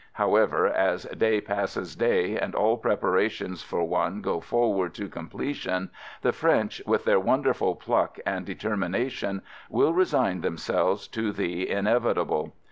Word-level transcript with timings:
However, 0.13 0.65
as 0.65 1.03
day 1.03 1.41
passes 1.41 1.95
day, 1.95 2.35
and 2.35 2.55
all 2.55 2.75
preparations 2.77 3.61
for 3.61 3.83
one 3.83 4.21
go 4.21 4.39
forward 4.39 4.95
to 4.95 5.07
completion, 5.07 5.91
the 6.23 6.33
French, 6.33 6.81
with 6.87 7.05
their 7.05 7.19
wonderful 7.19 7.75
pluck 7.75 8.17
and 8.25 8.43
determi 8.43 8.89
nation, 8.89 9.43
will 9.69 9.93
resign 9.93 10.41
themselves 10.41 11.07
to 11.09 11.31
the 11.31 11.67
inevi 11.67 11.67
FIELD 11.67 11.67
SERVICE 11.67 11.73
123 11.75 12.13
table. 12.25 12.51